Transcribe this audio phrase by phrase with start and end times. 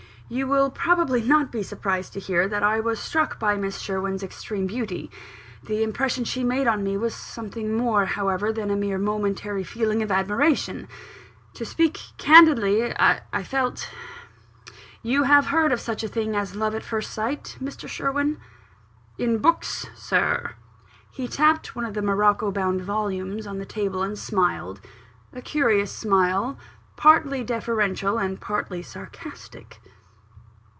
[0.33, 4.23] "You will not probably be surprised to hear that I was struck by Miss Sherwin's
[4.23, 5.11] extreme beauty.
[5.61, 10.01] The impression she made on me was something more, however, than a mere momentary feeling
[10.01, 10.87] of admiration.
[11.55, 13.89] To speak candidly, I felt
[15.03, 17.89] You have heard of such a thing as love at first sight, Mr.
[17.89, 18.39] Sherwin?"
[19.17, 20.53] "In books, Sir."
[21.09, 24.79] He tapped one of the morocco bound volumes on the table, and smiled
[25.33, 26.57] a curious smile,
[26.95, 29.81] partly deferential and partly sarcastic.